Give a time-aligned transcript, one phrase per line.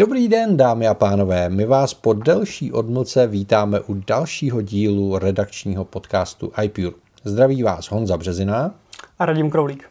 [0.00, 1.48] Dobrý den, dámy a pánové.
[1.48, 6.96] My vás po delší odmlce vítáme u dalšího dílu redakčního podcastu iPure.
[7.24, 8.74] Zdraví vás Honza Březina.
[9.18, 9.90] A Radim Kroulík.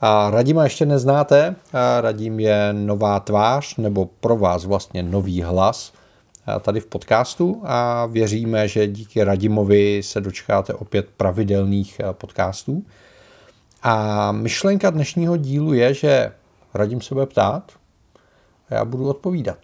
[0.00, 1.56] A Radima ještě neznáte.
[1.72, 5.92] A Radim je nová tvář, nebo pro vás vlastně nový hlas
[6.60, 12.84] tady v podcastu a věříme, že díky Radimovi se dočkáte opět pravidelných podcastů.
[13.82, 16.32] A myšlenka dnešního dílu je, že
[16.74, 17.72] Radim se bude ptát
[18.74, 19.58] a já budu odpovídat.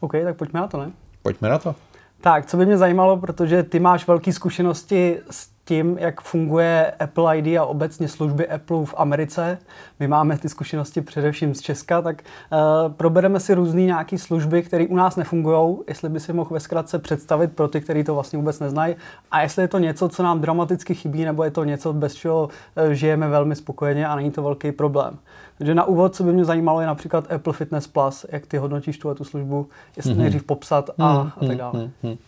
[0.00, 0.92] OK, tak pojďme na to, ne?
[1.22, 1.74] Pojďme na to.
[2.20, 7.38] Tak, co by mě zajímalo, protože ty máš velké zkušenosti s tím, jak funguje Apple
[7.38, 9.58] ID a obecně služby Apple v Americe.
[10.00, 14.86] My máme ty zkušenosti především z Česka, tak uh, probereme si různé nějaké služby, které
[14.86, 18.36] u nás nefungují, jestli by si mohl ve zkratce představit pro ty, kteří to vlastně
[18.38, 18.96] vůbec neznají,
[19.30, 22.48] a jestli je to něco, co nám dramaticky chybí, nebo je to něco, bez čeho
[22.86, 25.18] uh, žijeme velmi spokojeně a není to velký problém.
[25.58, 28.98] Takže na úvod, co by mě zajímalo, je například Apple Fitness Plus, jak ty hodnotíš
[28.98, 30.18] tu, tu službu, jestli mm-hmm.
[30.18, 31.32] nejdřív popsat a, mm-hmm.
[31.36, 31.90] a tak dále.
[32.04, 32.18] Mm-hmm.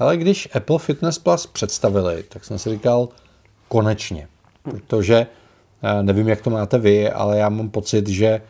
[0.00, 3.08] Ale když Apple Fitness Plus představili, tak jsem si říkal
[3.68, 4.28] konečně,
[4.62, 5.26] protože
[5.82, 8.40] eh, nevím, jak to máte vy, ale já mám pocit, že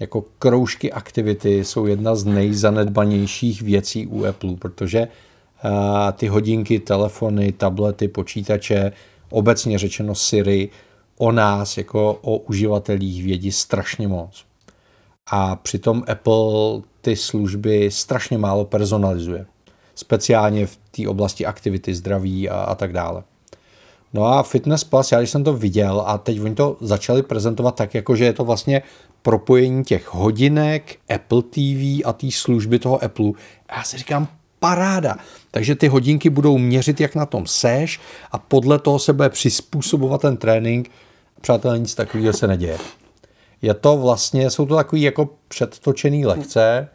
[0.00, 5.08] jako kroužky aktivity jsou jedna z nejzanedbanějších věcí u Apple, protože
[5.64, 5.70] uh,
[6.12, 8.92] ty hodinky, telefony, tablety, počítače,
[9.30, 10.68] obecně řečeno Siri,
[11.16, 14.44] o nás jako o uživatelích vědí strašně moc.
[15.26, 19.46] A přitom Apple ty služby strašně málo personalizuje
[19.98, 23.22] speciálně v té oblasti aktivity, zdraví a, a tak dále.
[24.12, 27.74] No a Fitness Plus, já když jsem to viděl a teď oni to začali prezentovat
[27.74, 28.82] tak, jako že je to vlastně
[29.22, 33.30] propojení těch hodinek, Apple TV a té služby toho Apple.
[33.76, 34.28] Já si říkám,
[34.60, 35.16] paráda.
[35.50, 38.00] Takže ty hodinky budou měřit, jak na tom seš
[38.32, 40.90] a podle toho se bude přizpůsobovat ten trénink.
[41.40, 42.78] Přátelé, nic takového se neděje.
[43.62, 46.88] Je to vlastně, jsou to takové jako předtočené lekce,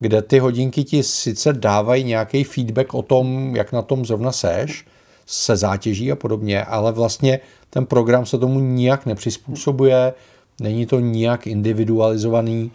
[0.00, 4.86] kde ty hodinky ti sice dávají nějaký feedback o tom, jak na tom zrovna seš,
[5.26, 10.14] se zátěží a podobně, ale vlastně ten program se tomu nijak nepřizpůsobuje,
[10.60, 12.72] není to nijak individualizovaný.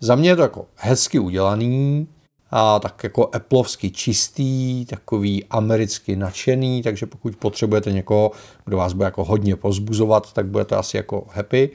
[0.00, 2.06] Za mě je to jako hezky udělaný,
[2.50, 8.30] a tak jako Appleovsky čistý, takový americky nadšený, takže pokud potřebujete někoho,
[8.64, 11.70] kdo vás bude jako hodně pozbuzovat, tak budete asi jako happy,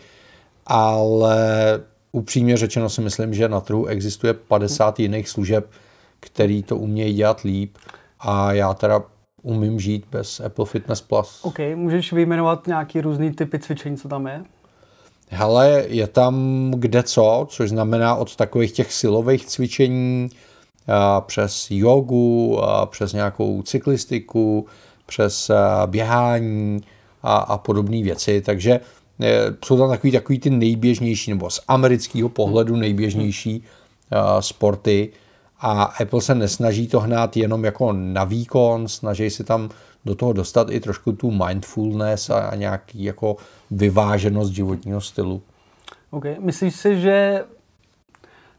[0.66, 1.38] ale
[2.16, 5.72] upřímně řečeno si myslím, že na trhu existuje 50 jiných služeb,
[6.20, 7.78] který to umějí dělat líp
[8.20, 9.02] a já teda
[9.42, 11.40] umím žít bez Apple Fitness Plus.
[11.44, 14.44] OK, můžeš vyjmenovat nějaký různý typy cvičení, co tam je?
[15.30, 16.36] Hele, je tam
[16.76, 20.30] kde co, což znamená od takových těch silových cvičení
[20.88, 24.66] a přes jogu, a přes nějakou cyklistiku,
[25.06, 25.52] přes
[25.86, 26.82] běhání
[27.24, 28.42] a, a podobné věci.
[28.42, 28.80] Takže
[29.66, 35.10] jsou tam takový, takový ty nejběžnější, nebo z amerického pohledu nejběžnější uh, sporty
[35.60, 39.70] a Apple se nesnaží to hnát jenom jako na výkon, snaží se tam
[40.06, 43.38] do toho dostat i trošku tu mindfulness a, a nějaký jako
[43.72, 45.42] vyváženost životního stylu.
[46.12, 46.36] Okay.
[46.40, 47.44] Myslíš si, že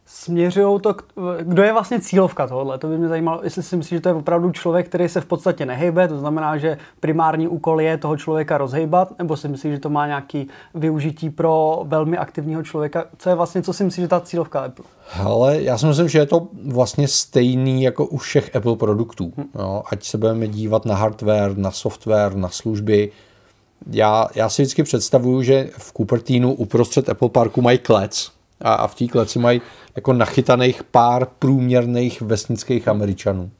[0.09, 0.95] směřují to,
[1.41, 2.77] kdo je vlastně cílovka tohohle.
[2.77, 5.25] To by mě zajímalo, jestli si myslíš, že to je opravdu člověk, který se v
[5.25, 9.79] podstatě nehejbe, to znamená, že primární úkol je toho člověka rozhejbat, nebo si myslíš, že
[9.79, 13.05] to má nějaký využití pro velmi aktivního člověka.
[13.17, 14.85] Co je vlastně, co si myslíš, že ta cílovka Apple?
[15.23, 19.33] Ale já si myslím, že je to vlastně stejný jako u všech Apple produktů.
[19.37, 19.43] Hm.
[19.55, 23.11] No, ať se budeme dívat na hardware, na software, na služby,
[23.91, 28.87] já, já si vždycky představuju, že v Cupertinu uprostřed Apple Parku mají klec, a, a
[28.87, 29.61] v té kleci mají
[29.95, 33.51] jako nachytaných pár průměrných vesnických Američanů,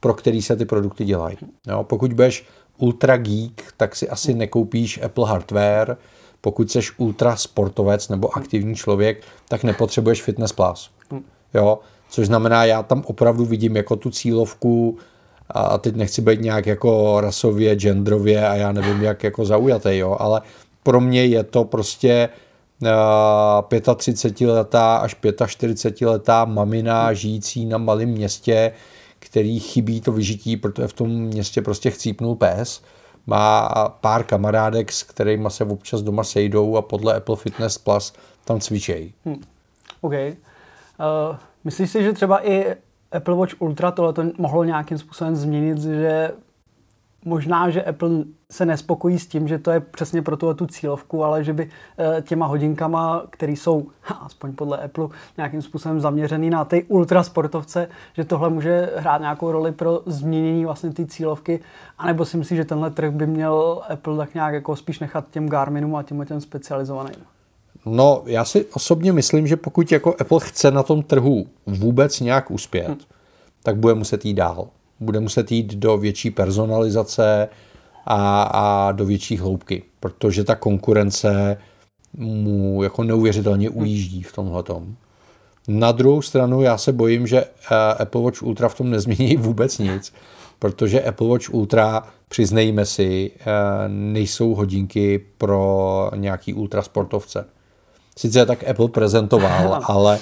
[0.00, 1.36] pro který se ty produkty dělají.
[1.66, 2.46] Jo, pokud budeš
[2.78, 5.96] ultra geek, tak si asi nekoupíš Apple hardware,
[6.40, 10.90] pokud jsi ultra sportovec nebo aktivní člověk, tak nepotřebuješ Fitness Plus.
[11.54, 11.78] Jo,
[12.08, 14.98] což znamená, já tam opravdu vidím jako tu cílovku
[15.50, 20.16] a teď nechci být nějak jako rasově, genderově a já nevím, jak jako zaujatý, jo,
[20.20, 20.40] ale
[20.82, 22.28] pro mě je to prostě
[22.82, 28.72] 35-letá až 45-letá mamina žijící na malém městě,
[29.18, 32.82] který chybí to vyžití, protože v tom městě prostě chcípnul pes.
[33.26, 33.68] Má
[34.00, 38.12] pár kamarádek, s kterými se občas doma sejdou a podle Apple Fitness Plus
[38.44, 39.14] tam cvičejí.
[39.24, 39.42] Hmm.
[40.00, 40.12] OK.
[40.12, 42.76] Uh, myslíš si, že třeba i
[43.12, 46.32] Apple Watch Ultra tohle to mohlo nějakým způsobem změnit, že
[47.26, 48.10] možná, že Apple
[48.50, 51.70] se nespokojí s tím, že to je přesně pro tuhle tu cílovku, ale že by
[51.98, 53.86] eh, těma hodinkama, které jsou,
[54.20, 59.72] aspoň podle Apple, nějakým způsobem zaměřený na ty ultrasportovce, že tohle může hrát nějakou roli
[59.72, 61.60] pro změnění vlastně té cílovky,
[61.98, 65.48] anebo si myslíš, že tenhle trh by měl Apple tak nějak jako spíš nechat těm
[65.48, 67.16] Garminům a těm těm specializovaným?
[67.86, 72.50] No, já si osobně myslím, že pokud jako Apple chce na tom trhu vůbec nějak
[72.50, 72.98] uspět, hmm.
[73.62, 74.68] tak bude muset jít dál.
[75.00, 77.48] Bude muset jít do větší personalizace
[78.06, 81.56] a, a do větší hloubky, protože ta konkurence
[82.14, 84.62] mu jako neuvěřitelně ujíždí v tomhle.
[85.68, 89.78] Na druhou stranu já se bojím, že eh, Apple Watch Ultra v tom nezmění vůbec
[89.78, 90.12] nic,
[90.58, 93.44] protože Apple Watch Ultra, přiznejme si, eh,
[93.88, 97.44] nejsou hodinky pro nějaký ultrasportovce.
[98.18, 100.18] Sice tak Apple prezentoval, ale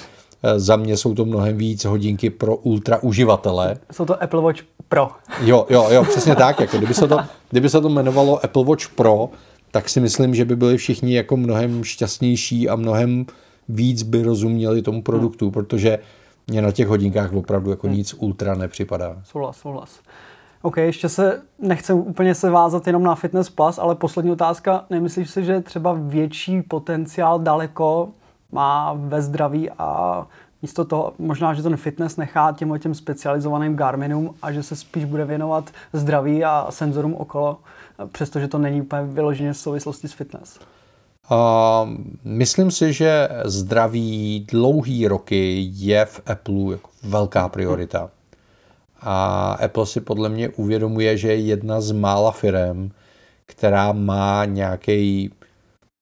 [0.55, 3.77] za mě jsou to mnohem víc hodinky pro ultra uživatele.
[3.91, 5.09] Jsou to Apple Watch Pro.
[5.41, 6.59] Jo, jo, jo, přesně tak.
[6.59, 7.19] Jako kdyby, se to,
[7.49, 9.29] kdyby se to jmenovalo Apple Watch Pro,
[9.71, 13.25] tak si myslím, že by byli všichni jako mnohem šťastnější a mnohem
[13.69, 15.51] víc by rozuměli tomu produktu, hmm.
[15.51, 15.99] protože
[16.47, 17.95] mě na těch hodinkách opravdu jako hmm.
[17.95, 19.17] nic ultra nepřipadá.
[19.23, 19.99] Souhlas, souhlas.
[20.61, 24.85] OK, ještě se nechcem úplně se vázat jenom na Fitness Plus, ale poslední otázka.
[24.89, 28.09] Nemyslíš si, že třeba větší potenciál daleko
[28.51, 30.27] má ve zdraví a
[30.61, 35.05] místo toho možná, že ten fitness nechá těm těm specializovaným Garminům a že se spíš
[35.05, 37.57] bude věnovat zdraví a senzorům okolo,
[38.11, 40.59] přestože to není úplně vyloženě v souvislosti s fitness?
[41.31, 41.89] Uh,
[42.23, 48.09] myslím si, že zdraví dlouhý roky je v Apple jako velká priorita.
[49.01, 52.91] A Apple si podle mě uvědomuje, že je jedna z mála firm,
[53.45, 55.31] která má nějaký,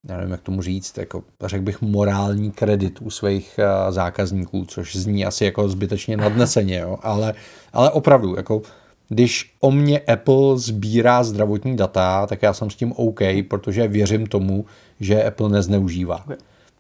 [0.10, 4.96] já nevím, jak tomu říct, jako, řekl bych, morální kredit u svých uh, zákazníků, což
[4.96, 6.98] zní asi jako zbytečně nadneseně, jo?
[7.02, 7.34] Ale,
[7.74, 8.62] ale opravdu, jako
[9.10, 14.28] když o mě Apple sbírá zdravotní data, tak já jsem s tím OK, protože věřím
[14.28, 14.66] tomu,
[15.00, 16.26] že Apple nezneužívá.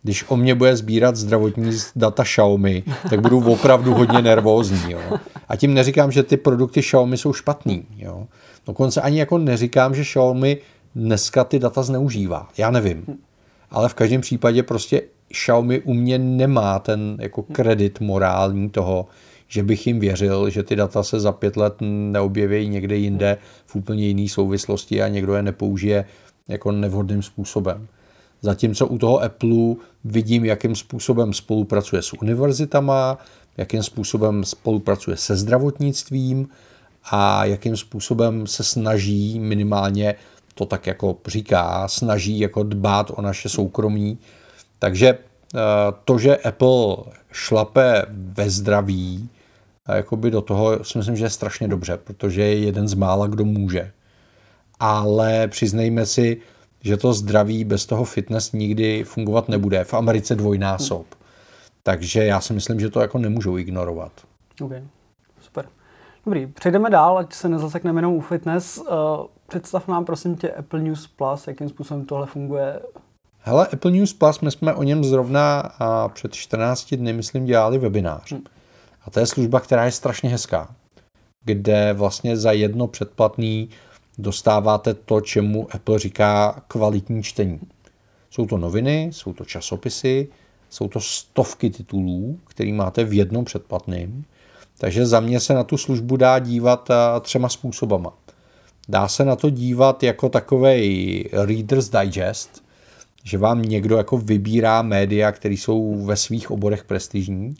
[0.03, 4.91] Když o mě bude sbírat zdravotní data Xiaomi, tak budu opravdu hodně nervózní.
[4.91, 4.99] Jo.
[5.49, 7.85] A tím neříkám, že ty produkty Xiaomi jsou špatný.
[7.97, 8.27] Jo.
[8.67, 10.57] Dokonce ani jako neříkám, že Xiaomi
[10.95, 12.49] dneska ty data zneužívá.
[12.57, 13.05] Já nevím.
[13.71, 15.01] Ale v každém případě prostě
[15.31, 19.07] Xiaomi u mě nemá ten jako kredit morální toho,
[19.47, 23.75] že bych jim věřil, že ty data se za pět let neobjeví někde jinde v
[23.75, 26.05] úplně jiné souvislosti a někdo je nepoužije
[26.47, 27.87] jako nevhodným způsobem.
[28.41, 33.17] Zatímco u toho Apple vidím, jakým způsobem spolupracuje s univerzitama,
[33.57, 36.47] jakým způsobem spolupracuje se zdravotnictvím
[37.11, 40.15] a jakým způsobem se snaží minimálně
[40.53, 44.17] to tak jako říká, snaží jako dbát o naše soukromí.
[44.79, 45.59] Takže eh,
[46.05, 46.95] to, že Apple
[47.31, 49.29] šlape ve zdraví,
[49.95, 53.45] jakoby do toho si myslím, že je strašně dobře, protože je jeden z mála, kdo
[53.45, 53.91] může.
[54.79, 56.37] Ale přiznejme si,
[56.81, 59.83] že to zdraví bez toho fitness nikdy fungovat nebude.
[59.83, 61.05] V Americe dvojnásob.
[61.83, 64.11] Takže já si myslím, že to jako nemůžou ignorovat.
[64.51, 64.83] OK, super.
[66.25, 68.77] Dobrý, přejdeme dál, ať se nezasekneme jenom u fitness.
[68.77, 68.85] Uh,
[69.47, 72.79] představ nám prosím tě Apple News Plus, jakým způsobem tohle funguje.
[73.39, 77.77] Hele, Apple News Plus, my jsme o něm zrovna a před 14 dny, myslím, dělali
[77.77, 78.31] webinář.
[78.31, 78.43] Hmm.
[79.05, 80.75] A to je služba, která je strašně hezká,
[81.45, 83.69] kde vlastně za jedno předplatný
[84.17, 87.59] dostáváte to, čemu Apple říká kvalitní čtení.
[88.29, 90.27] Jsou to noviny, jsou to časopisy,
[90.69, 94.23] jsou to stovky titulů, který máte v jednom předplatném.
[94.77, 98.13] Takže za mě se na tu službu dá dívat eh, třema způsobama.
[98.89, 102.63] Dá se na to dívat jako takový Reader's Digest,
[103.23, 107.55] že vám někdo jako vybírá média, které jsou ve svých oborech prestižní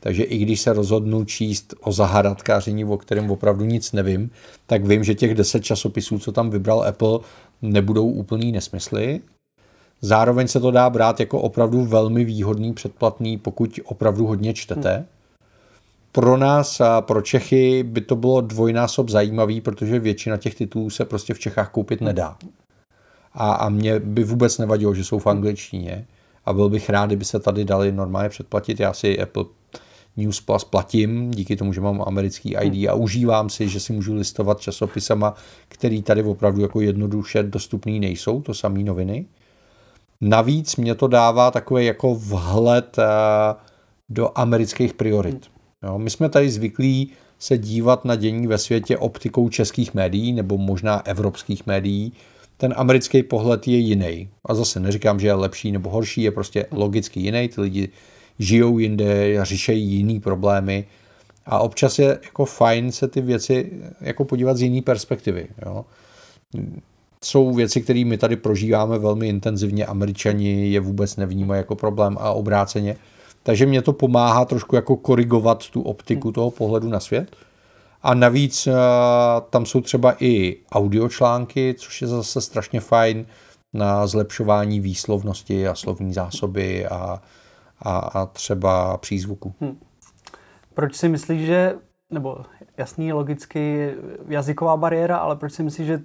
[0.00, 4.30] takže i když se rozhodnu číst o zahadatkáření, o kterém opravdu nic nevím,
[4.66, 7.18] tak vím, že těch deset časopisů, co tam vybral Apple,
[7.62, 9.20] nebudou úplný nesmysly.
[10.00, 15.06] Zároveň se to dá brát jako opravdu velmi výhodný předplatný, pokud opravdu hodně čtete.
[16.12, 21.04] Pro nás a pro Čechy by to bylo dvojnásob zajímavý, protože většina těch titulů se
[21.04, 22.36] prostě v Čechách koupit nedá.
[23.32, 26.06] A, a mě by vůbec nevadilo, že jsou v angličtině.
[26.44, 28.80] A byl bych rád, kdyby se tady dali normálně předplatit.
[28.80, 29.44] Já si Apple
[30.16, 34.14] News Plus platím, díky tomu, že mám americký ID a užívám si, že si můžu
[34.14, 35.34] listovat časopisama,
[35.68, 39.26] který tady opravdu jako jednoduše dostupný nejsou, to samé noviny.
[40.20, 43.04] Navíc mě to dává takový jako vhled eh,
[44.08, 45.50] do amerických priorit.
[45.84, 50.58] Jo, my jsme tady zvyklí se dívat na dění ve světě optikou českých médií nebo
[50.58, 52.12] možná evropských médií.
[52.56, 54.28] Ten americký pohled je jiný.
[54.44, 57.48] A zase neříkám, že je lepší nebo horší, je prostě logicky jiný.
[57.48, 57.88] Ty lidi
[58.38, 60.84] žijou jinde, řešejí jiný problémy
[61.46, 65.48] a občas je jako fajn se ty věci jako podívat z jiné perspektivy.
[65.66, 65.84] Jo.
[67.24, 72.32] Jsou věci, které my tady prožíváme velmi intenzivně, američani je vůbec nevnímají jako problém a
[72.32, 72.96] obráceně.
[73.42, 77.36] Takže mě to pomáhá trošku jako korigovat tu optiku toho pohledu na svět.
[78.02, 78.68] A navíc
[79.50, 83.26] tam jsou třeba i audiočlánky, což je zase strašně fajn.
[83.72, 87.22] na zlepšování výslovnosti a slovní zásoby a,
[87.82, 89.54] a, a třeba přízvuku.
[89.60, 89.78] Hmm.
[90.74, 91.74] Proč si myslíš, že,
[92.10, 92.38] nebo
[92.76, 93.94] jasný, logicky
[94.28, 96.02] jazyková bariéra, ale proč si myslíš, že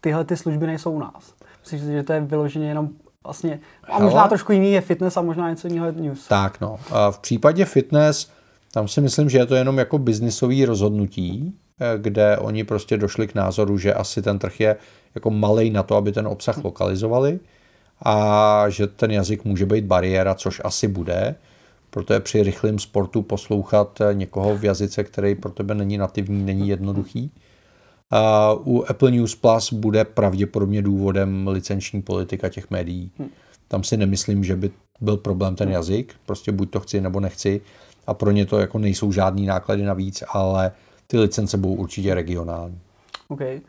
[0.00, 1.34] tyhle ty služby nejsou u nás?
[1.60, 2.90] Myslíš, že to je vyloženě jenom
[3.24, 4.28] vlastně, a možná Hele?
[4.28, 6.28] trošku jiný je fitness a možná něco jiného je news.
[6.28, 8.30] Tak no, a v případě fitness,
[8.72, 13.28] tam si myslím, že je to jenom jako biznisový rozhodnutí, eh, kde oni prostě došli
[13.28, 14.76] k názoru, že asi ten trh je
[15.14, 17.40] jako malej na to, aby ten obsah lokalizovali
[18.02, 21.34] a že ten jazyk může být bariéra, což asi bude,
[21.90, 26.68] proto je při rychlém sportu poslouchat někoho v jazyce, který pro tebe není nativní, není
[26.68, 27.30] jednoduchý.
[28.12, 33.10] A u Apple News Plus bude pravděpodobně důvodem licenční politika těch médií.
[33.18, 33.28] Hm.
[33.68, 37.60] Tam si nemyslím, že by byl problém ten jazyk, prostě buď to chci nebo nechci
[38.06, 40.72] a pro ně to jako nejsou žádný náklady navíc, ale
[41.06, 42.78] ty licence budou určitě regionální.
[43.28, 43.60] Okay.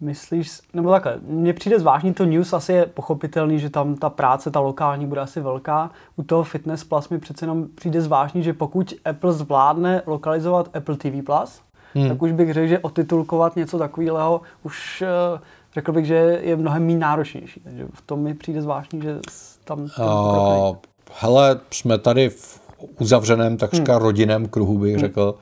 [0.00, 4.50] Myslíš, nebo takhle, mně přijde zvláštní to news, asi je pochopitelný, že tam ta práce,
[4.50, 5.90] ta lokální bude asi velká.
[6.16, 10.96] U toho Fitness Plus mi přece jenom přijde zvláštní, že pokud Apple zvládne lokalizovat Apple
[10.96, 11.60] TV Plus,
[11.94, 12.08] hmm.
[12.08, 15.40] tak už bych řekl, že otitulkovat něco takového už eh,
[15.74, 17.60] řekl bych, že je mnohem méně náročnější.
[17.60, 19.18] Takže v tom mi přijde zvláštní, že
[19.64, 19.80] tam...
[19.82, 20.76] uh,
[21.20, 22.60] hele, jsme tady v
[22.98, 24.02] uzavřeném, takřka hmm.
[24.02, 25.00] rodinném kruhu, bych hmm.
[25.00, 25.34] řekl.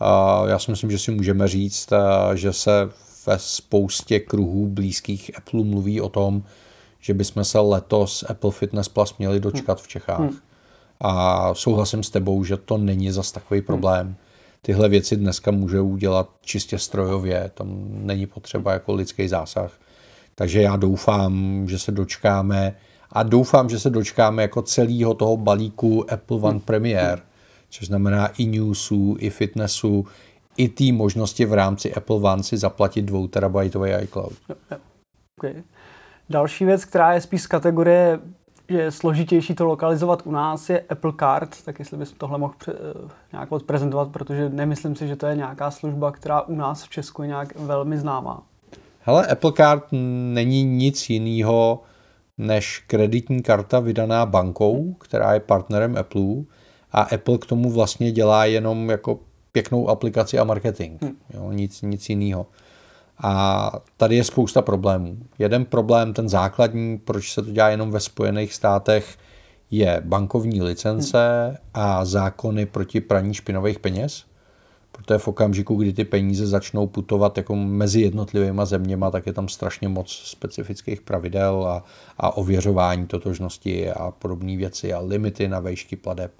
[0.00, 2.90] Uh, já si myslím, že si můžeme říct, uh, že se
[3.26, 6.42] ve spoustě kruhů blízkých Apple mluví o tom,
[7.00, 10.18] že bychom se letos Apple Fitness Plus měli dočkat v Čechách.
[10.18, 10.38] Hmm.
[11.00, 14.14] A souhlasím s tebou, že to není zas takový hmm.
[14.66, 19.72] Tyhle věci dneska můžou udělat čistě strojově, tam není potřeba jako lidský zásah.
[20.34, 22.76] Takže já doufám, že se dočkáme
[23.12, 26.60] a doufám, že se dočkáme jako celého toho balíku Apple One.
[26.60, 27.22] Premiere,
[27.70, 30.06] což znamená i newsů, i fitnessu,
[30.56, 34.32] i té možnosti v rámci Apple One si zaplatit 2 terabajtový iCloud.
[35.38, 35.62] Okay.
[36.30, 38.20] Další věc, která je spíš z kategorie,
[38.68, 42.72] je složitější to lokalizovat u nás, je Apple Card, tak jestli bys tohle mohl pře-
[42.72, 46.88] eh, nějak odprezentovat, protože nemyslím si, že to je nějaká služba, která u nás v
[46.90, 48.42] Česku je nějak velmi známá.
[49.00, 49.84] Hele, Apple Card
[50.32, 51.82] není nic jiného
[52.38, 56.44] než kreditní karta vydaná bankou, která je partnerem Apple
[56.92, 59.18] a Apple k tomu vlastně dělá jenom jako
[59.52, 61.02] pěknou aplikaci a marketing.
[61.02, 61.16] Hmm.
[61.34, 62.46] Jo, nic, nic jiného.
[63.18, 65.18] A tady je spousta problémů.
[65.38, 69.16] Jeden problém, ten základní, proč se to dělá jenom ve Spojených státech,
[69.70, 71.56] je bankovní licence hmm.
[71.74, 74.24] a zákony proti praní špinových peněz.
[74.92, 79.48] Protože v okamžiku, kdy ty peníze začnou putovat jako mezi jednotlivými zeměma, tak je tam
[79.48, 81.84] strašně moc specifických pravidel a,
[82.18, 86.32] a ověřování totožnosti a podobné věci a limity na vejšky pladeb.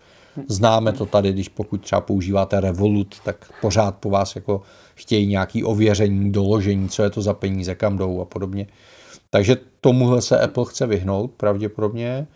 [0.48, 4.62] Známe to tady, když pokud třeba používáte Revolut, tak pořád po vás jako
[4.94, 8.66] chtějí nějaký ověření, doložení, co je to za peníze, kam jdou a podobně.
[9.30, 12.26] Takže tomuhle se Apple chce vyhnout pravděpodobně.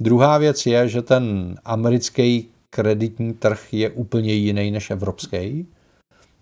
[0.00, 5.66] Druhá věc je, že ten americký kreditní trh je úplně jiný než evropský.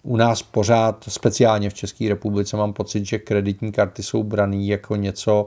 [0.03, 4.97] U nás pořád, speciálně v České republice, mám pocit, že kreditní karty jsou braný jako
[4.97, 5.47] něco,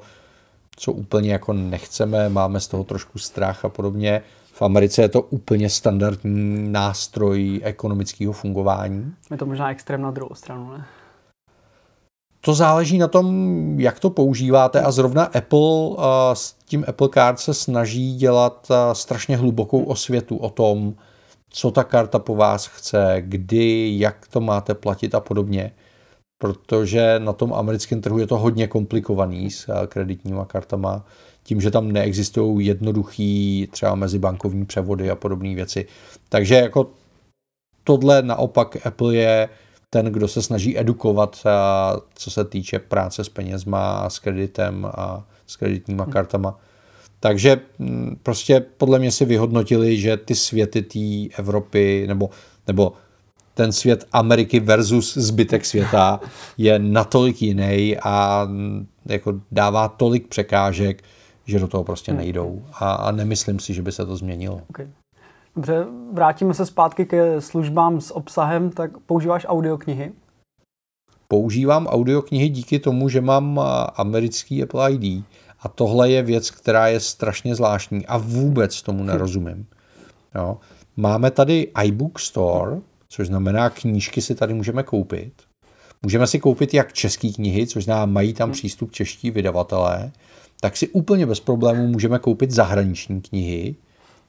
[0.75, 4.21] co úplně jako nechceme, máme z toho trošku strach a podobně.
[4.57, 9.13] V Americe je to úplně standardní nástroj ekonomického fungování.
[9.31, 10.85] Je to možná extrém na druhou stranu, ne?
[12.41, 15.95] To záleží na tom, jak to používáte a zrovna Apple
[16.33, 20.93] s tím Apple Card se snaží dělat strašně hlubokou osvětu o tom,
[21.49, 25.71] co ta karta po vás chce, kdy, jak to máte platit a podobně.
[26.37, 31.05] Protože na tom americkém trhu je to hodně komplikovaný s kreditníma kartama
[31.43, 35.85] tím, že tam neexistují jednoduchý třeba mezibankovní převody a podobné věci.
[36.29, 36.89] Takže jako
[37.83, 39.49] tohle naopak Apple je
[39.89, 41.43] ten, kdo se snaží edukovat,
[42.15, 46.13] co se týče práce s penězma, s kreditem a s kreditníma hmm.
[46.13, 46.59] kartama.
[47.19, 52.29] Takže mm, prostě podle mě si vyhodnotili, že ty světy té Evropy nebo,
[52.67, 52.93] nebo
[53.55, 56.19] ten svět Ameriky versus zbytek světa
[56.57, 61.03] je natolik jiný a mm, jako dává tolik překážek,
[61.45, 62.21] že do toho prostě hmm.
[62.21, 62.63] nejdou.
[62.73, 64.61] A, a nemyslím si, že by se to změnilo.
[64.69, 64.87] Okay.
[65.55, 70.11] Dobře, vrátíme se zpátky ke službám s obsahem, tak používáš audioknihy?
[71.27, 73.61] Používám audioknihy díky tomu, že mám
[73.95, 75.25] americký Apple ID.
[75.59, 79.05] A tohle je věc, která je strašně zvláštní a vůbec tomu hm.
[79.05, 79.65] nerozumím.
[80.35, 80.57] Jo.
[80.97, 82.77] Máme tady iBook Store,
[83.15, 85.33] což znamená, knížky si tady můžeme koupit.
[86.01, 88.51] Můžeme si koupit jak české knihy, což znamená, mají tam hm.
[88.51, 90.11] přístup čeští vydavatelé,
[90.61, 93.75] tak si úplně bez problémů můžeme koupit zahraniční knihy,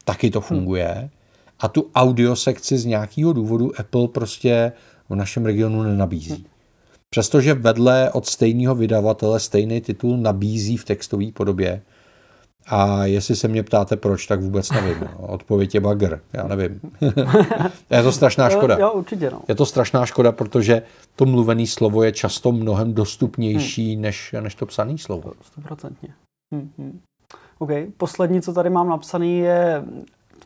[0.04, 1.10] taky to funguje.
[1.60, 4.72] A tu audio sekci z nějakého důvodu Apple prostě
[5.08, 6.46] v našem regionu nenabízí.
[7.10, 11.82] Přestože vedle od stejného vydavatele stejný titul nabízí v textové podobě,
[12.66, 15.00] a jestli se mě ptáte proč, tak vůbec nevím.
[15.00, 15.26] No.
[15.26, 16.80] Odpověď je bagr, já nevím.
[17.90, 18.76] je to strašná škoda.
[18.78, 19.40] Jo, určitě, no.
[19.48, 20.82] Je to strašná škoda, protože
[21.16, 24.02] to mluvené slovo je často mnohem dostupnější hmm.
[24.02, 25.32] než, než to psané slovo.
[25.42, 26.08] Stoprocentně.
[26.52, 27.00] Hmm, hmm.
[27.58, 27.70] OK.
[27.96, 29.84] Poslední, co tady mám napsaný, je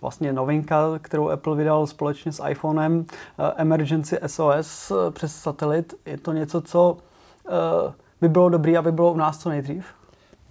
[0.00, 3.05] vlastně novinka, kterou Apple vydal společně s iPhonem,
[3.39, 5.95] eh, Emergency SOS eh, přes satelit.
[6.07, 9.85] Je to něco, co uh, by bylo dobré, aby bylo u nás co nejdřív?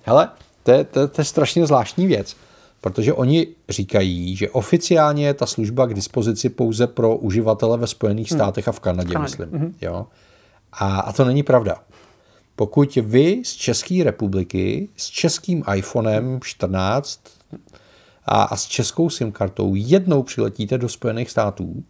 [0.04, 0.30] Hele,
[0.70, 2.36] to je, to, to je strašně zvláštní věc,
[2.82, 8.32] protože oni říkají, že oficiálně je ta služba k dispozici pouze pro uživatele ve Spojených
[8.32, 8.40] hmm.
[8.40, 9.32] státech a v Kanadě, Kanadě.
[9.32, 9.60] myslím.
[9.60, 9.76] Hmm.
[9.82, 10.08] Jo?
[10.74, 11.84] A, a to není pravda.
[12.56, 17.22] Pokud vy z České republiky s českým iPhonem 14
[18.26, 21.84] a, a s českou SIM kartou jednou přiletíte do Spojených států,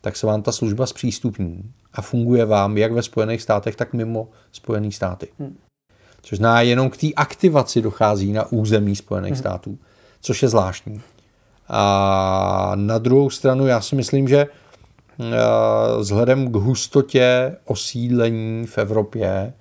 [0.00, 4.28] tak se vám ta služba zpřístupní a funguje vám jak ve Spojených státech, tak mimo
[4.52, 5.28] Spojené státy.
[5.38, 5.56] Hmm.
[6.22, 9.38] Což zná jenom k té aktivaci dochází na území Spojených hmm.
[9.38, 9.78] států,
[10.20, 11.00] což je zvláštní.
[11.68, 15.26] A na druhou stranu já si myslím, že eh,
[15.98, 19.52] vzhledem k hustotě osídlení v Evropě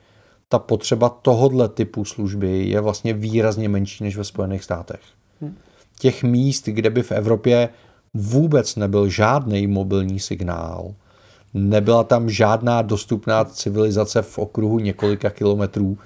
[0.50, 5.00] ta potřeba tohodle typu služby je vlastně výrazně menší než ve Spojených státech.
[5.42, 5.58] Hmm.
[6.00, 7.70] Těch míst, kde by v Evropě
[8.14, 10.94] vůbec nebyl žádný mobilní signál,
[11.54, 15.98] nebyla tam žádná dostupná civilizace v okruhu několika kilometrů,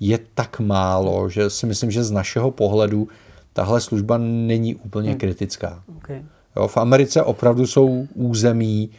[0.00, 3.08] je tak málo, že si myslím, že z našeho pohledu
[3.52, 5.18] tahle služba není úplně hmm.
[5.18, 5.82] kritická.
[5.96, 6.24] Okay.
[6.56, 8.90] Jo, v Americe opravdu jsou území,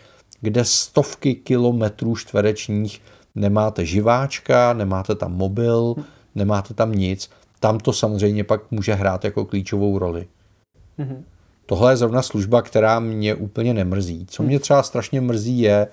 [0.41, 3.01] kde stovky kilometrů čtverečních
[3.35, 6.05] nemáte živáčka, nemáte tam mobil, hmm.
[6.35, 7.29] nemáte tam nic.
[7.59, 10.27] Tam to samozřejmě pak může hrát jako klíčovou roli.
[10.97, 11.23] Hmm.
[11.65, 14.25] Tohle je zrovna služba, která mě úplně nemrzí.
[14.29, 15.87] Co mě třeba strašně mrzí je,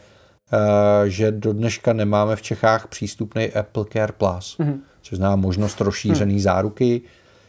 [0.53, 4.57] eh, že do dneška nemáme v Čechách přístupný Apple Care Plus.
[4.59, 6.43] Hmm což znamená možnost rozšířený hmm.
[6.43, 7.01] záruky,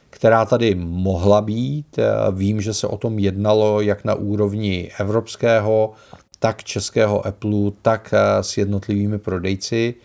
[0.10, 2.00] která tady mohla být.
[2.32, 5.94] Vím, že se o tom jednalo jak na úrovni evropského,
[6.40, 9.96] tak českého Apple, tak eh, s jednotlivými prodejci.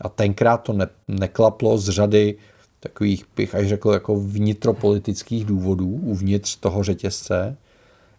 [0.00, 2.36] A tenkrát to ne, neklaplo z řady
[2.80, 7.56] takových, bych až řekl, jako vnitropolitických důvodů uvnitř toho řetězce.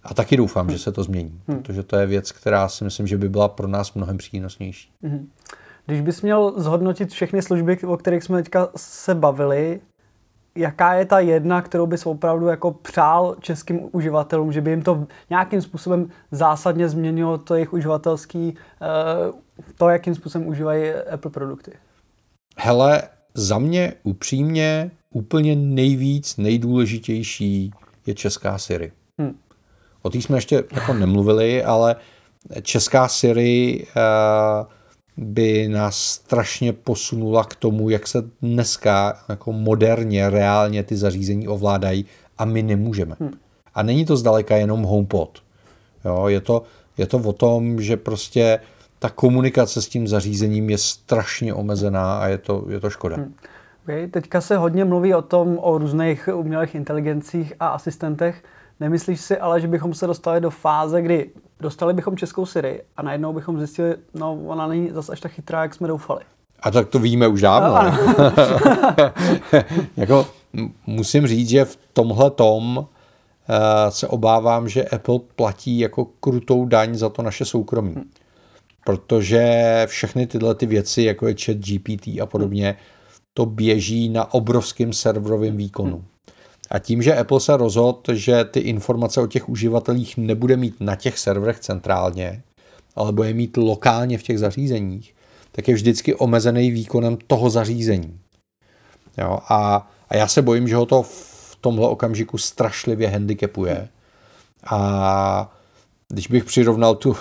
[0.03, 1.61] A taky doufám, že se to změní, hmm.
[1.61, 4.89] protože to je věc, která si myslím, že by byla pro nás mnohem přínosnější.
[5.03, 5.29] Hmm.
[5.85, 9.81] Když bys měl zhodnotit všechny služby, o kterých jsme teďka se bavili,
[10.55, 15.07] jaká je ta jedna, kterou bys opravdu jako přál českým uživatelům, že by jim to
[15.29, 18.85] nějakým způsobem zásadně změnilo to jejich uživatelský, eh,
[19.77, 21.71] to, jakým způsobem užívají Apple produkty?
[22.57, 23.01] Hele,
[23.33, 27.71] za mě upřímně úplně nejvíc, nejdůležitější
[28.05, 28.91] je česká Siri.
[29.19, 29.37] Hmm.
[30.01, 31.95] O té jsme ještě jako nemluvili, ale
[32.61, 34.67] česká Siri uh,
[35.17, 42.05] by nás strašně posunula k tomu, jak se dneska jako moderně, reálně ty zařízení ovládají
[42.37, 43.15] a my nemůžeme.
[43.19, 43.31] Hmm.
[43.75, 45.43] A není to zdaleka jenom HomePod.
[46.05, 46.63] Jo, je, to,
[46.97, 48.59] je to o tom, že prostě
[48.99, 53.15] ta komunikace s tím zařízením je strašně omezená a je to, je to škoda.
[53.15, 53.33] Hmm.
[53.83, 54.07] Okay.
[54.07, 58.43] Teďka se hodně mluví o tom, o různých umělých inteligencích a asistentech.
[58.79, 63.01] Nemyslíš si ale, že bychom se dostali do fáze, kdy dostali bychom českou Siri a
[63.01, 66.21] najednou bychom zjistili, no ona není zase až tak chytrá, jak jsme doufali.
[66.59, 67.93] A tak to víme už dávno.
[68.17, 68.31] No,
[69.97, 70.27] jako,
[70.87, 72.85] musím říct, že v tomhle tom uh,
[73.89, 77.93] se obávám, že Apple platí jako krutou daň za to naše soukromí.
[77.93, 78.09] Hmm.
[78.85, 82.77] Protože všechny tyhle ty věci, jako je chat GPT a podobně,
[83.33, 85.95] to běží na obrovském serverovém výkonu.
[85.95, 86.05] Hmm.
[86.69, 90.95] A tím, že Apple se rozhodl, že ty informace o těch uživatelích nebude mít na
[90.95, 92.43] těch serverech centrálně,
[92.95, 95.15] ale bude mít lokálně v těch zařízeních,
[95.51, 98.19] tak je vždycky omezený výkonem toho zařízení.
[99.17, 103.87] Jo, a, a já se bojím, že ho to v tomhle okamžiku strašlivě handicapuje.
[104.65, 105.57] A
[106.09, 107.15] když bych přirovnal tu,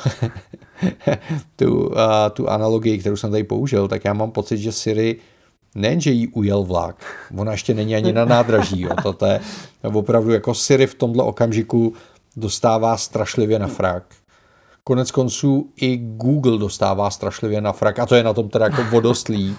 [1.57, 1.95] tu, uh,
[2.33, 5.17] tu analogii, kterou jsem tady použil, tak já mám pocit, že Siri
[5.75, 6.97] nejenže jí ujel vlak,
[7.39, 8.81] ona ještě není ani na nádraží.
[8.81, 9.13] Jo.
[9.19, 9.41] To je
[9.83, 11.93] opravdu jako Siri v tomhle okamžiku
[12.37, 14.03] dostává strašlivě na frak.
[14.85, 18.85] Konec konců i Google dostává strašlivě na frak a to je na tom teda jako
[18.91, 19.57] vodostlíp.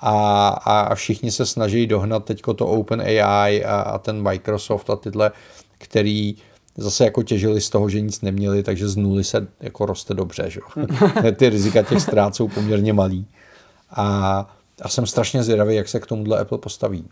[0.00, 5.30] A, a všichni se snaží dohnat teďko to OpenAI a, a ten Microsoft a tyhle,
[5.78, 6.36] který
[6.76, 10.50] zase jako těžili z toho, že nic neměli, takže z nuly se jako roste dobře.
[10.50, 10.60] Že?
[11.36, 13.26] Ty rizika těch ztrát jsou poměrně malý.
[13.90, 17.04] A a jsem strašně zvědavý, jak se k tomuhle Apple postaví.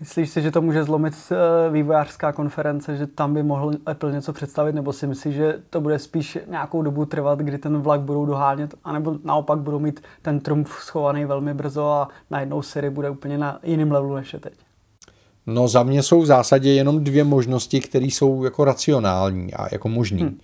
[0.00, 4.32] Myslíš si, že to může zlomit eh, vývojářská konference, že tam by mohl Apple něco
[4.32, 8.26] představit, nebo si myslíš, že to bude spíš nějakou dobu trvat, kdy ten vlak budou
[8.26, 13.38] dohánět, anebo naopak budou mít ten trumf schovaný velmi brzo a najednou Siri bude úplně
[13.38, 14.52] na jiném levelu než je teď?
[15.46, 19.88] No za mě jsou v zásadě jenom dvě možnosti, které jsou jako racionální a jako
[19.88, 20.20] možný.
[20.20, 20.38] Hmm.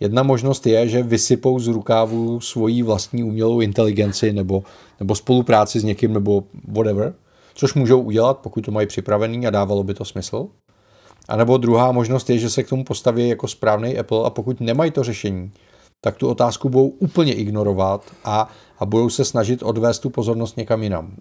[0.00, 4.62] Jedna možnost je, že vysypou z rukávu svoji vlastní umělou inteligenci nebo,
[5.00, 7.14] nebo spolupráci s někým nebo whatever,
[7.54, 10.46] což můžou udělat, pokud to mají připravený a dávalo by to smysl.
[11.28, 14.60] A nebo druhá možnost je, že se k tomu postaví jako správný Apple a pokud
[14.60, 15.52] nemají to řešení,
[16.00, 20.82] tak tu otázku budou úplně ignorovat a, a budou se snažit odvést tu pozornost někam
[20.82, 21.16] jinam.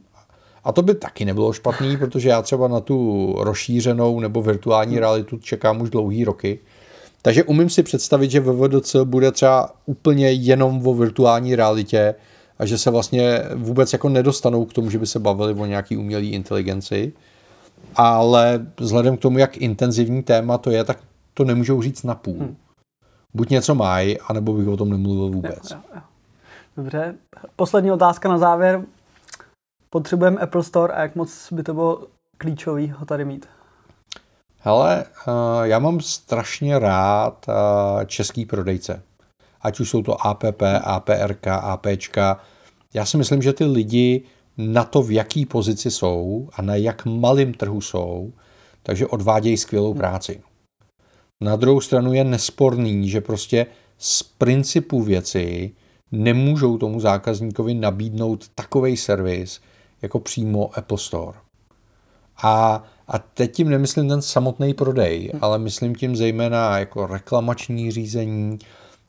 [0.63, 5.37] A to by taky nebylo špatný, protože já třeba na tu rozšířenou nebo virtuální realitu
[5.37, 6.59] čekám už dlouhý roky.
[7.27, 12.15] Takže umím si představit, že VVDC bude třeba úplně jenom o virtuální realitě
[12.59, 15.97] a že se vlastně vůbec jako nedostanou k tomu, že by se bavili o nějaký
[15.97, 17.13] umělé inteligenci.
[17.95, 20.99] Ale vzhledem k tomu, jak intenzivní téma to je, tak
[21.33, 22.39] to nemůžou říct na půl.
[22.39, 22.55] Hmm.
[23.33, 25.71] Buď něco mají, anebo bych o tom nemluvil vůbec.
[25.71, 26.01] Jo, jo, jo.
[26.77, 27.15] Dobře.
[27.55, 28.81] Poslední otázka na závěr.
[29.89, 33.45] Potřebujeme Apple Store a jak moc by to bylo klíčový ho tady mít?
[34.67, 35.31] Hele, eh,
[35.63, 39.03] já mám strašně rád eh, český prodejce.
[39.61, 42.39] Ať už jsou to APP, APRK, APčka.
[42.93, 44.23] Já si myslím, že ty lidi
[44.57, 48.33] na to, v jaký pozici jsou a na jak malým trhu jsou,
[48.83, 49.99] takže odvádějí skvělou hmm.
[49.99, 50.41] práci.
[51.41, 53.65] Na druhou stranu je nesporný, že prostě
[53.97, 55.71] z principu věci
[56.11, 59.61] nemůžou tomu zákazníkovi nabídnout takový servis,
[60.01, 61.37] jako přímo Apple Store.
[62.43, 65.43] A, a teď tím nemyslím ten samotný prodej, hmm.
[65.43, 68.59] ale myslím tím zejména jako reklamační řízení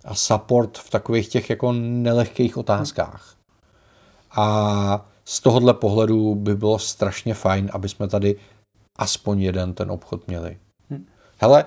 [0.04, 3.34] a support v takových těch jako nelehkých otázkách.
[4.36, 8.36] A z tohohle pohledu by bylo strašně fajn, aby jsme tady
[8.96, 10.56] aspoň jeden ten obchod měli.
[10.90, 11.06] Hmm.
[11.40, 11.64] Hele,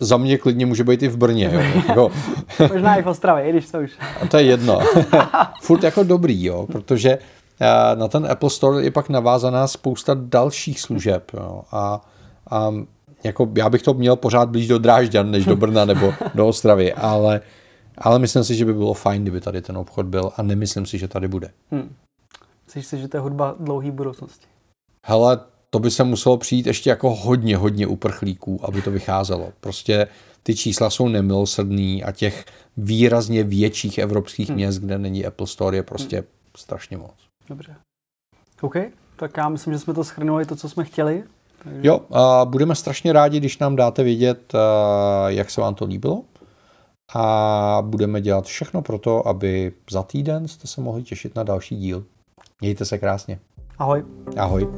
[0.00, 1.50] za mě klidně může být i v Brně.
[1.54, 1.82] Jo.
[1.88, 2.10] Jako,
[2.72, 3.92] Možná i v Ostravě, i když to už.
[4.22, 4.78] A to je jedno.
[5.62, 7.18] Furt jako dobrý, jo, protože
[7.94, 11.30] na ten Apple Store je pak navázaná spousta dalších služeb.
[11.34, 11.62] Jo.
[11.72, 12.00] A,
[12.50, 12.74] a
[13.24, 16.92] jako já bych to měl pořád blíž do Drážďan, než do Brna nebo do Ostravy,
[16.92, 17.40] ale,
[17.98, 20.98] ale myslím si, že by bylo fajn, kdyby tady ten obchod byl a nemyslím si,
[20.98, 21.50] že tady bude.
[21.70, 21.94] Hmm.
[22.66, 24.46] Myslíš si, že to je hudba dlouhý budoucnosti?
[25.06, 25.40] Hele,
[25.70, 29.52] to by se muselo přijít ještě jako hodně, hodně uprchlíků, aby to vycházelo.
[29.60, 30.08] Prostě
[30.42, 32.44] ty čísla jsou nemilosrdný a těch
[32.76, 34.56] výrazně větších evropských hmm.
[34.56, 36.26] měst, kde není Apple Store, je prostě hmm.
[36.56, 37.27] strašně moc.
[37.48, 37.76] Dobře.
[38.60, 38.74] OK,
[39.16, 41.24] tak já myslím, že jsme to schrnuli, to, co jsme chtěli.
[41.62, 41.80] Takže...
[41.82, 44.52] Jo, a budeme strašně rádi, když nám dáte vědět,
[45.26, 46.24] jak se vám to líbilo.
[47.14, 51.76] A budeme dělat všechno pro to, aby za týden jste se mohli těšit na další
[51.76, 52.04] díl.
[52.60, 53.38] Mějte se krásně.
[53.78, 54.04] Ahoj.
[54.36, 54.68] Ahoj.